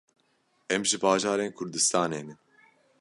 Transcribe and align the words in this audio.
Em 0.75 0.81
ji 0.89 0.97
bajarên 1.03 1.55
Kurdistanê 1.57 2.21
ne. 2.27 2.35